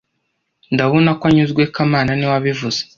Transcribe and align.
Ndabona 0.73 1.09
ko 1.19 1.23
anyuzwe 1.29 1.61
kamana 1.73 2.11
niwe 2.13 2.31
wabivuze 2.33 2.79